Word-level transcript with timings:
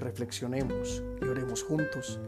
reflexionemos 0.00 1.02
y 1.20 1.24
oremos 1.26 1.62
juntos 1.62 2.18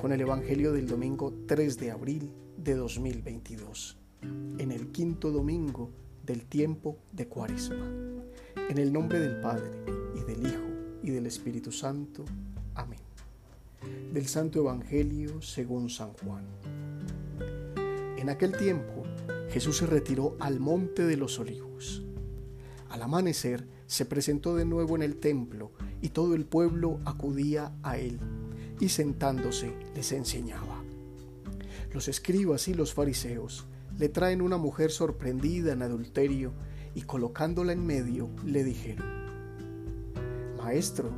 con 0.00 0.12
el 0.12 0.20
Evangelio 0.20 0.72
del 0.72 0.86
domingo 0.86 1.32
3 1.46 1.78
de 1.78 1.90
abril 1.90 2.32
de 2.56 2.74
2022, 2.74 3.96
en 4.58 4.72
el 4.72 4.88
quinto 4.88 5.30
domingo 5.30 5.90
del 6.24 6.44
tiempo 6.44 6.98
de 7.12 7.26
Cuaresma. 7.26 7.86
En 8.68 8.78
el 8.78 8.92
nombre 8.92 9.18
del 9.18 9.40
Padre, 9.40 9.70
y 10.14 10.24
del 10.24 10.46
Hijo, 10.46 10.64
y 11.02 11.10
del 11.10 11.26
Espíritu 11.26 11.72
Santo. 11.72 12.24
Amén. 12.74 13.00
Del 14.12 14.26
Santo 14.26 14.60
Evangelio 14.60 15.40
según 15.40 15.88
San 15.88 16.12
Juan. 16.14 16.44
En 18.16 18.28
aquel 18.28 18.56
tiempo, 18.56 19.04
Jesús 19.50 19.78
se 19.78 19.86
retiró 19.86 20.36
al 20.40 20.60
monte 20.60 21.04
de 21.04 21.16
los 21.16 21.38
olivos. 21.38 22.02
Al 22.90 23.02
amanecer, 23.02 23.66
se 23.86 24.04
presentó 24.04 24.54
de 24.54 24.64
nuevo 24.64 24.96
en 24.96 25.02
el 25.02 25.16
templo 25.16 25.72
y 26.00 26.10
todo 26.10 26.34
el 26.34 26.44
pueblo 26.44 27.00
acudía 27.04 27.72
a 27.82 27.98
él 27.98 28.18
y 28.80 28.88
sentándose 28.88 29.72
les 29.94 30.12
enseñaba. 30.12 30.82
Los 31.92 32.08
escribas 32.08 32.68
y 32.68 32.74
los 32.74 32.94
fariseos 32.94 33.66
le 33.98 34.08
traen 34.08 34.42
una 34.42 34.56
mujer 34.56 34.90
sorprendida 34.90 35.72
en 35.72 35.82
adulterio 35.82 36.52
y 36.94 37.02
colocándola 37.02 37.72
en 37.72 37.84
medio 37.84 38.30
le 38.44 38.64
dijeron, 38.64 39.06
Maestro, 40.56 41.10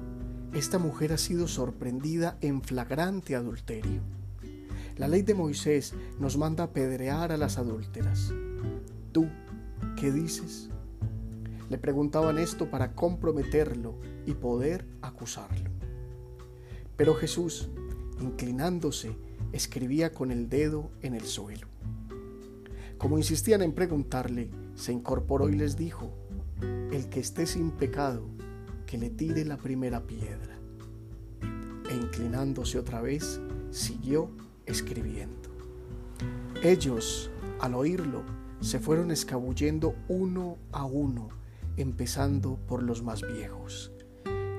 esta 0.55 0.79
mujer 0.79 1.13
ha 1.13 1.19
sido 1.19 1.47
sorprendida 1.47 2.39
en 2.41 2.63
flagrante 2.63 3.37
adulterio. 3.37 4.01
La 4.97 5.09
ley 5.09 5.23
de 5.23 5.35
Moisés 5.35 5.95
nos 6.19 6.37
manda 6.37 6.65
apedrear 6.65 7.33
a 7.33 7.37
las 7.37 7.59
adúlteras. 7.59 8.33
¿Tú 9.13 9.29
qué 9.97 10.11
dices? 10.11 10.70
Le 11.71 11.79
preguntaban 11.79 12.37
esto 12.39 12.69
para 12.69 12.97
comprometerlo 12.97 13.95
y 14.27 14.35
poder 14.35 14.85
acusarlo. 15.03 15.71
Pero 16.97 17.15
Jesús, 17.15 17.71
inclinándose, 18.21 19.17
escribía 19.53 20.13
con 20.13 20.33
el 20.33 20.49
dedo 20.49 20.91
en 21.01 21.15
el 21.15 21.23
suelo. 21.23 21.69
Como 22.99 23.19
insistían 23.19 23.63
en 23.63 23.73
preguntarle, 23.73 24.51
se 24.75 24.93
incorporó 24.93 25.49
y 25.49 25.55
les 25.55 25.77
dijo, 25.77 26.13
el 26.91 27.09
que 27.09 27.21
esté 27.21 27.47
sin 27.47 27.71
pecado, 27.71 28.25
que 28.85 28.99
le 28.99 29.09
tire 29.09 29.45
la 29.45 29.57
primera 29.57 30.09
piedra. 30.09 30.59
E 31.89 31.95
inclinándose 31.95 32.81
otra 32.81 33.01
vez, 33.01 33.41
siguió 33.71 34.29
escribiendo. 34.67 35.49
Ellos, 36.65 37.31
al 37.61 37.77
oírlo, 37.77 38.25
se 38.61 38.81
fueron 38.81 39.13
escabullendo 39.13 39.95
uno 40.09 40.59
a 40.73 40.85
uno 40.85 41.40
empezando 41.81 42.57
por 42.67 42.83
los 42.83 43.03
más 43.03 43.23
viejos. 43.23 43.93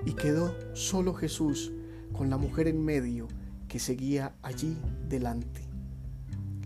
Y 0.05 0.13
quedó 0.13 0.55
solo 0.73 1.13
Jesús 1.13 1.71
con 2.11 2.29
la 2.29 2.37
mujer 2.37 2.67
en 2.67 2.83
medio 2.83 3.27
que 3.67 3.79
seguía 3.79 4.35
allí 4.41 4.77
delante. 5.07 5.61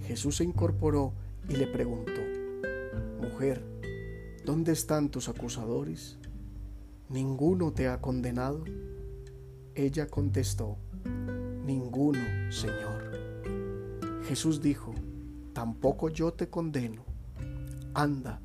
Jesús 0.04 0.38
se 0.38 0.44
incorporó 0.44 1.14
y 1.50 1.56
le 1.56 1.68
preguntó, 1.68 2.22
Mujer, 3.22 3.64
¿dónde 4.46 4.72
están 4.72 5.10
tus 5.10 5.30
acusadores? 5.30 6.18
¿Ninguno 7.10 7.72
te 7.74 7.88
ha 7.88 8.02
condenado? 8.02 8.64
Ella 9.76 10.08
contestó, 10.08 10.78
Ninguno, 11.66 12.20
Señor. 12.52 13.12
Jesús 14.24 14.62
dijo, 14.62 14.94
Tampoco 15.54 16.10
yo 16.10 16.34
te 16.34 16.50
condeno. 16.50 17.04
Anda 17.94 18.42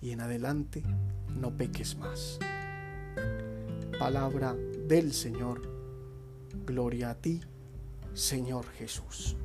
y 0.00 0.10
en 0.10 0.20
adelante 0.20 0.82
no 1.36 1.56
peques 1.56 1.96
más. 1.96 2.38
Palabra 3.98 4.54
del 4.88 5.12
Señor. 5.12 5.62
Gloria 6.66 7.10
a 7.10 7.14
ti, 7.14 7.40
Señor 8.14 8.66
Jesús. 8.78 9.36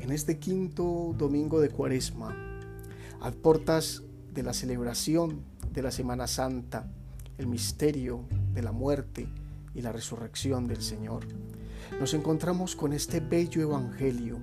En 0.00 0.12
este 0.12 0.38
quinto 0.38 1.14
domingo 1.16 1.60
de 1.60 1.70
Cuaresma, 1.70 2.34
a 3.20 3.30
portas 3.30 4.02
de 4.32 4.42
la 4.42 4.54
celebración 4.54 5.42
de 5.72 5.82
la 5.82 5.90
Semana 5.90 6.26
Santa, 6.26 6.90
el 7.38 7.46
misterio 7.46 8.24
de 8.52 8.62
la 8.62 8.72
muerte 8.72 9.28
y 9.74 9.82
la 9.82 9.92
resurrección 9.92 10.66
del 10.66 10.82
Señor, 10.82 11.26
nos 11.98 12.14
encontramos 12.14 12.76
con 12.76 12.92
este 12.92 13.20
bello 13.20 13.60
evangelio, 13.62 14.38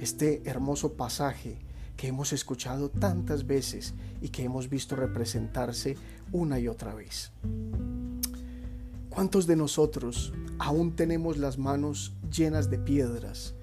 este 0.00 0.42
hermoso 0.44 0.94
pasaje 0.94 1.63
que 1.96 2.08
hemos 2.08 2.32
escuchado 2.32 2.90
tantas 2.90 3.46
veces 3.46 3.94
y 4.20 4.28
que 4.30 4.44
hemos 4.44 4.68
visto 4.68 4.96
representarse 4.96 5.96
una 6.32 6.58
y 6.58 6.68
otra 6.68 6.94
vez. 6.94 7.32
¿Cuántos 9.10 9.46
de 9.46 9.56
nosotros 9.56 10.32
aún 10.58 10.96
tenemos 10.96 11.38
las 11.38 11.56
manos 11.56 12.12
llenas 12.30 12.68
de 12.68 12.78
piedras 12.78 13.54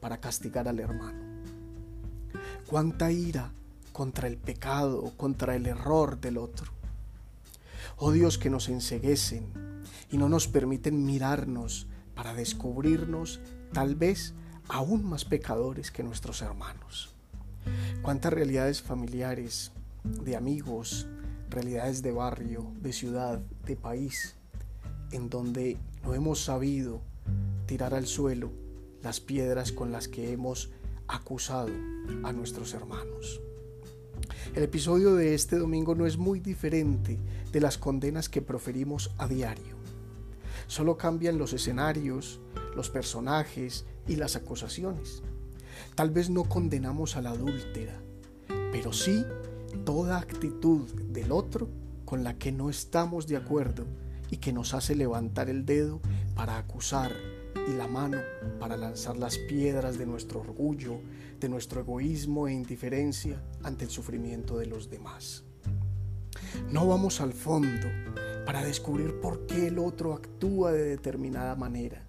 para 0.00 0.18
castigar 0.18 0.66
al 0.66 0.80
hermano? 0.80 1.22
¿Cuánta 2.66 3.12
ira 3.12 3.52
contra 3.92 4.28
el 4.28 4.38
pecado, 4.38 5.12
contra 5.16 5.56
el 5.56 5.66
error 5.66 6.20
del 6.20 6.38
otro? 6.38 6.72
Oh 7.96 8.12
Dios 8.12 8.38
que 8.38 8.50
nos 8.50 8.68
enseguecen 8.68 9.46
y 10.10 10.16
no 10.16 10.28
nos 10.28 10.48
permiten 10.48 11.04
mirarnos 11.04 11.86
para 12.14 12.34
descubrirnos 12.34 13.40
tal 13.72 13.94
vez 13.94 14.34
aún 14.68 15.04
más 15.04 15.24
pecadores 15.24 15.90
que 15.90 16.02
nuestros 16.02 16.40
hermanos. 16.42 17.13
Cuántas 18.02 18.32
realidades 18.32 18.82
familiares, 18.82 19.72
de 20.04 20.36
amigos, 20.36 21.06
realidades 21.48 22.02
de 22.02 22.12
barrio, 22.12 22.72
de 22.80 22.92
ciudad, 22.92 23.40
de 23.64 23.76
país, 23.76 24.36
en 25.12 25.30
donde 25.30 25.78
no 26.02 26.14
hemos 26.14 26.44
sabido 26.44 27.00
tirar 27.66 27.94
al 27.94 28.06
suelo 28.06 28.50
las 29.02 29.20
piedras 29.20 29.72
con 29.72 29.92
las 29.92 30.08
que 30.08 30.32
hemos 30.32 30.70
acusado 31.08 31.70
a 32.22 32.32
nuestros 32.32 32.74
hermanos. 32.74 33.40
El 34.54 34.62
episodio 34.62 35.14
de 35.14 35.34
este 35.34 35.58
domingo 35.58 35.94
no 35.94 36.06
es 36.06 36.16
muy 36.16 36.40
diferente 36.40 37.18
de 37.52 37.60
las 37.60 37.78
condenas 37.78 38.28
que 38.28 38.42
proferimos 38.42 39.10
a 39.18 39.28
diario. 39.28 39.76
Solo 40.66 40.96
cambian 40.96 41.38
los 41.38 41.52
escenarios, 41.52 42.40
los 42.74 42.90
personajes 42.90 43.84
y 44.06 44.16
las 44.16 44.36
acusaciones. 44.36 45.22
Tal 45.94 46.10
vez 46.10 46.30
no 46.30 46.44
condenamos 46.44 47.16
a 47.16 47.22
la 47.22 47.30
adúltera, 47.30 48.00
pero 48.72 48.92
sí 48.92 49.24
toda 49.84 50.18
actitud 50.18 50.88
del 51.10 51.32
otro 51.32 51.68
con 52.04 52.24
la 52.24 52.38
que 52.38 52.52
no 52.52 52.70
estamos 52.70 53.26
de 53.26 53.36
acuerdo 53.36 53.86
y 54.30 54.38
que 54.38 54.52
nos 54.52 54.74
hace 54.74 54.94
levantar 54.94 55.48
el 55.48 55.64
dedo 55.64 56.00
para 56.34 56.58
acusar 56.58 57.12
y 57.68 57.72
la 57.72 57.86
mano 57.86 58.18
para 58.58 58.76
lanzar 58.76 59.16
las 59.16 59.38
piedras 59.38 59.98
de 59.98 60.06
nuestro 60.06 60.40
orgullo, 60.40 61.00
de 61.40 61.48
nuestro 61.48 61.80
egoísmo 61.80 62.48
e 62.48 62.52
indiferencia 62.52 63.42
ante 63.62 63.84
el 63.84 63.90
sufrimiento 63.90 64.58
de 64.58 64.66
los 64.66 64.90
demás. 64.90 65.44
No 66.70 66.86
vamos 66.86 67.20
al 67.20 67.32
fondo 67.32 67.88
para 68.44 68.64
descubrir 68.64 69.20
por 69.20 69.46
qué 69.46 69.68
el 69.68 69.78
otro 69.78 70.12
actúa 70.12 70.72
de 70.72 70.84
determinada 70.84 71.56
manera 71.56 72.06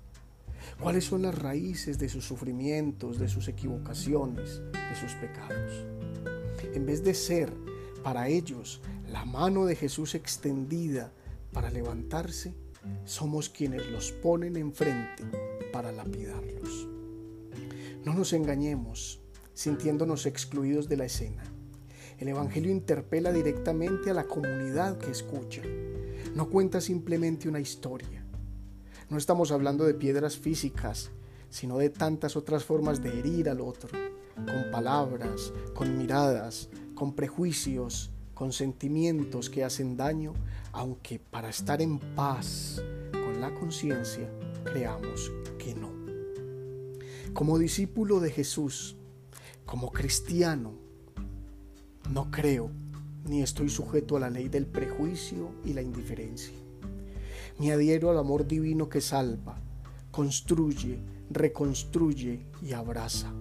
cuáles 0.80 1.06
son 1.06 1.24
las 1.24 1.38
raíces 1.38 1.98
de 1.98 2.09
sus 2.09 2.26
sufrimientos, 2.26 3.20
de 3.20 3.28
sus 3.28 3.48
equivocaciones, 3.48 4.62
de 4.72 4.96
sus 5.00 5.14
pecados. 5.14 5.86
En 6.74 6.86
vez 6.86 7.03
de 7.03 7.14
ser 7.14 7.52
para 8.03 8.28
ellos 8.28 8.81
la 9.12 9.26
mano 9.26 9.66
de 9.66 9.76
Jesús 9.76 10.16
extendida 10.16 11.12
para 11.52 11.70
levantarse, 11.70 12.53
somos 13.06 13.50
quienes 13.50 13.86
los 13.88 14.12
ponen 14.12 14.58
enfrente 14.58 15.24
para 15.72 15.92
lapidarlos. 15.92 16.88
No 18.03 18.14
nos 18.14 18.34
engañemos 18.34 19.22
sintiéndonos 19.53 20.26
excluidos 20.26 20.88
de 20.90 20.97
la 20.97 21.06
escena. 21.06 21.44
El 22.20 22.28
Evangelio 22.28 22.72
interpela 22.72 23.32
directamente 23.32 24.12
a 24.12 24.14
la 24.14 24.26
comunidad 24.26 24.97
que 24.97 25.12
escucha. 25.12 25.62
No 26.35 26.50
cuenta 26.50 26.82
simplemente 26.82 27.50
una 27.50 27.59
historia 27.59 28.25
no 29.09 29.17
estamos 29.17 29.52
hablando 29.52 29.84
de 29.84 29.93
piedras 29.93 30.37
físicas, 30.37 31.11
sino 31.49 31.78
de 31.78 31.90
tantas 31.90 32.35
otras 32.35 32.63
formas 32.63 33.02
de 33.02 33.19
herir 33.19 33.49
al 33.49 33.61
otro, 33.61 33.90
con 34.35 34.72
palabras, 34.72 35.53
con 35.73 35.97
miradas, 35.97 36.69
con 36.96 37.13
prejuicios, 37.13 38.11
con 38.34 38.52
sentimientos 38.52 39.49
que 39.49 39.63
hacen 39.63 39.96
daño, 39.96 40.34
aunque 40.72 41.19
para 41.19 41.49
estar 41.49 41.81
en 41.81 41.99
paz 41.99 42.81
con 43.11 43.40
la 43.40 43.53
conciencia 43.53 44.29
creamos 44.63 45.31
que 45.57 45.75
no. 45.75 45.91
Como 47.34 47.59
discípulo 47.59 48.19
de 48.19 48.31
Jesús, 48.31 48.97
como 49.66 49.91
cristiano, 49.91 50.73
no 52.09 52.31
creo 52.31 52.72
ni 53.25 53.41
estoy 53.41 53.69
sujeto 53.69 54.17
a 54.17 54.19
la 54.19 54.29
ley 54.29 54.49
del 54.49 54.66
prejuicio 54.66 55.52
y 55.63 55.73
la 55.73 55.81
indiferencia. 55.81 56.65
Me 57.57 57.72
adhiero 57.72 58.11
al 58.11 58.17
amor 58.17 58.47
divino 58.47 58.90
que 58.90 58.99
salva, 58.99 59.57
construye, 60.11 60.99
reconstruye 61.29 62.46
y 62.61 62.73
abraza. 62.73 63.31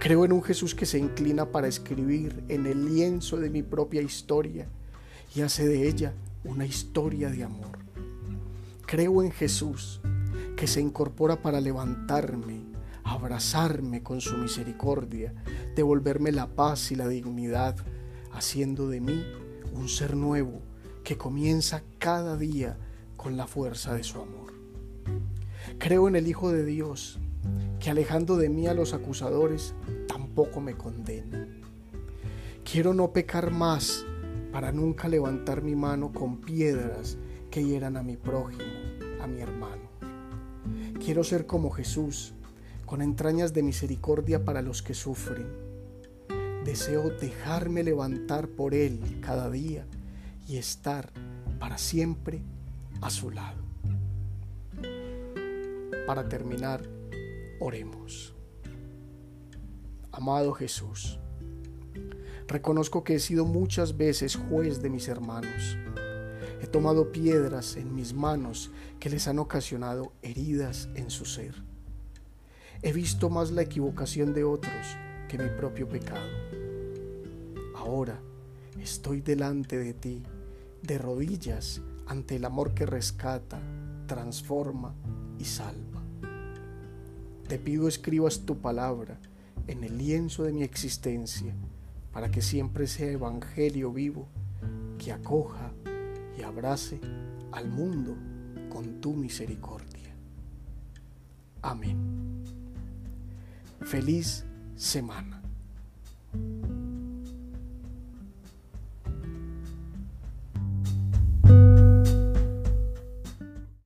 Creo 0.00 0.24
en 0.24 0.32
un 0.32 0.42
Jesús 0.42 0.74
que 0.74 0.86
se 0.86 0.98
inclina 0.98 1.50
para 1.50 1.68
escribir 1.68 2.42
en 2.48 2.66
el 2.66 2.94
lienzo 2.94 3.36
de 3.36 3.50
mi 3.50 3.62
propia 3.62 4.00
historia 4.00 4.68
y 5.34 5.42
hace 5.42 5.68
de 5.68 5.86
ella 5.86 6.14
una 6.44 6.64
historia 6.64 7.28
de 7.28 7.44
amor. 7.44 7.78
Creo 8.86 9.22
en 9.22 9.32
Jesús, 9.32 10.00
que 10.56 10.66
se 10.66 10.80
incorpora 10.80 11.42
para 11.42 11.60
levantarme, 11.60 12.62
abrazarme 13.02 14.02
con 14.02 14.22
su 14.22 14.38
misericordia, 14.38 15.34
devolverme 15.76 16.32
la 16.32 16.46
paz 16.46 16.90
y 16.90 16.94
la 16.94 17.08
dignidad, 17.08 17.76
haciendo 18.32 18.88
de 18.88 19.00
mí 19.00 19.24
un 19.74 19.88
ser 19.88 20.16
nuevo 20.16 20.62
que 21.02 21.18
comienza 21.18 21.82
cada 21.98 22.36
día 22.36 22.78
con 23.24 23.38
la 23.38 23.46
fuerza 23.46 23.94
de 23.94 24.04
su 24.04 24.20
amor. 24.20 24.52
Creo 25.78 26.08
en 26.08 26.14
el 26.14 26.28
Hijo 26.28 26.52
de 26.52 26.62
Dios, 26.62 27.18
que 27.80 27.88
alejando 27.88 28.36
de 28.36 28.50
mí 28.50 28.66
a 28.66 28.74
los 28.74 28.92
acusadores, 28.92 29.74
tampoco 30.06 30.60
me 30.60 30.74
condena. 30.74 31.48
Quiero 32.70 32.92
no 32.92 33.14
pecar 33.14 33.50
más 33.50 34.04
para 34.52 34.72
nunca 34.72 35.08
levantar 35.08 35.62
mi 35.62 35.74
mano 35.74 36.12
con 36.12 36.42
piedras 36.42 37.16
que 37.50 37.64
hieran 37.64 37.96
a 37.96 38.02
mi 38.02 38.18
prójimo, 38.18 38.62
a 39.22 39.26
mi 39.26 39.40
hermano. 39.40 39.88
Quiero 41.02 41.24
ser 41.24 41.46
como 41.46 41.70
Jesús, 41.70 42.34
con 42.84 43.00
entrañas 43.00 43.54
de 43.54 43.62
misericordia 43.62 44.44
para 44.44 44.60
los 44.60 44.82
que 44.82 44.92
sufren. 44.92 45.46
Deseo 46.62 47.08
dejarme 47.08 47.84
levantar 47.84 48.48
por 48.48 48.74
Él 48.74 49.00
cada 49.22 49.50
día 49.50 49.86
y 50.46 50.58
estar 50.58 51.10
para 51.58 51.78
siempre 51.78 52.42
a 53.00 53.10
su 53.10 53.30
lado. 53.30 53.62
Para 56.06 56.28
terminar, 56.28 56.82
oremos. 57.60 58.34
Amado 60.12 60.52
Jesús, 60.52 61.18
reconozco 62.46 63.02
que 63.02 63.14
he 63.14 63.18
sido 63.18 63.46
muchas 63.46 63.96
veces 63.96 64.36
juez 64.36 64.82
de 64.82 64.90
mis 64.90 65.08
hermanos. 65.08 65.76
He 66.62 66.66
tomado 66.66 67.10
piedras 67.10 67.76
en 67.76 67.94
mis 67.94 68.14
manos 68.14 68.70
que 69.00 69.10
les 69.10 69.26
han 69.28 69.38
ocasionado 69.38 70.12
heridas 70.22 70.88
en 70.94 71.10
su 71.10 71.24
ser. 71.24 71.54
He 72.82 72.92
visto 72.92 73.30
más 73.30 73.50
la 73.50 73.62
equivocación 73.62 74.34
de 74.34 74.44
otros 74.44 74.96
que 75.28 75.38
mi 75.38 75.48
propio 75.56 75.88
pecado. 75.88 76.28
Ahora 77.74 78.20
estoy 78.80 79.20
delante 79.20 79.78
de 79.78 79.94
ti, 79.94 80.22
de 80.82 80.98
rodillas, 80.98 81.80
ante 82.06 82.36
el 82.36 82.44
amor 82.44 82.74
que 82.74 82.86
rescata, 82.86 83.60
transforma 84.06 84.94
y 85.38 85.44
salva. 85.44 86.02
Te 87.48 87.58
pido 87.58 87.88
escribas 87.88 88.40
tu 88.40 88.58
palabra 88.58 89.18
en 89.66 89.84
el 89.84 89.98
lienzo 89.98 90.44
de 90.44 90.52
mi 90.52 90.62
existencia 90.62 91.54
para 92.12 92.30
que 92.30 92.42
siempre 92.42 92.86
sea 92.86 93.10
evangelio 93.10 93.92
vivo 93.92 94.28
que 94.98 95.12
acoja 95.12 95.72
y 96.38 96.42
abrace 96.42 97.00
al 97.52 97.68
mundo 97.68 98.16
con 98.70 99.00
tu 99.00 99.14
misericordia. 99.14 100.14
Amén. 101.62 102.42
Feliz 103.80 104.44
semana. 104.76 105.43